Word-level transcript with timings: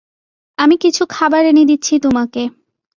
আমি 0.57 0.75
কিছু 0.77 1.03
খাবার 1.09 1.43
এনে 1.45 1.63
দিচ্ছি 1.65 1.93
তোমাকে। 1.99 2.43